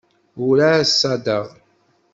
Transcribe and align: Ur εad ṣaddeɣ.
Ur 0.45 0.57
εad 0.69 0.87
ṣaddeɣ. 1.01 1.45